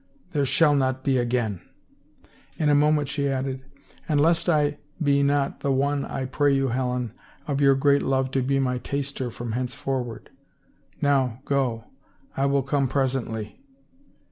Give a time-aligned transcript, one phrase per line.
[0.33, 1.61] "There shall not be again!
[2.09, 3.63] *' In a moment she added,"
[4.09, 7.13] And lest I be not the one I pray you, Helen,
[7.47, 10.31] of your great love to be my taster from henceforward.
[11.03, 11.83] Now, go....
[12.35, 13.57] I will come pres ently."